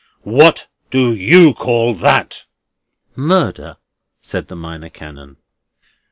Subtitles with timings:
[0.23, 2.45] What do you call that?"
[3.15, 3.77] "Murder,"
[4.19, 5.37] said the Minor Canon.